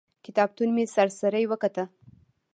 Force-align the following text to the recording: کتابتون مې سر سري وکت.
کتابتون 0.25 0.69
مې 0.75 0.83
سر 0.93 1.07
سري 1.19 1.43
وکت. 1.51 1.75